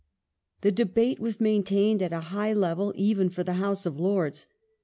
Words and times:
The 0.61 0.71
debate 0.71 1.19
was 1.19 1.39
maintained 1.39 2.01
at 2.01 2.11
a 2.11 2.55
level 2.55 2.87
high 2.91 2.97
even 2.97 3.29
for 3.29 3.43
the 3.43 3.53
House 3.61 3.85
of 3.85 3.99
Lords. 3.99 4.47